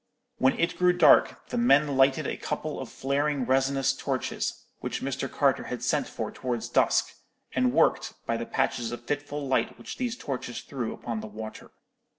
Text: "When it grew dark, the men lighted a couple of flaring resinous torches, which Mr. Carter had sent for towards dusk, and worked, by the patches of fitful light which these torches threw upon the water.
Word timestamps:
"When 0.39 0.57
it 0.57 0.79
grew 0.79 0.93
dark, 0.97 1.47
the 1.49 1.59
men 1.59 1.95
lighted 1.95 2.25
a 2.25 2.35
couple 2.35 2.79
of 2.79 2.89
flaring 2.89 3.45
resinous 3.45 3.93
torches, 3.93 4.65
which 4.79 5.03
Mr. 5.03 5.31
Carter 5.31 5.65
had 5.65 5.83
sent 5.83 6.07
for 6.07 6.31
towards 6.31 6.69
dusk, 6.69 7.13
and 7.53 7.71
worked, 7.71 8.13
by 8.25 8.35
the 8.35 8.47
patches 8.47 8.91
of 8.91 9.05
fitful 9.05 9.47
light 9.47 9.77
which 9.77 9.97
these 9.97 10.17
torches 10.17 10.61
threw 10.61 10.91
upon 10.91 11.19
the 11.19 11.27
water. 11.27 11.69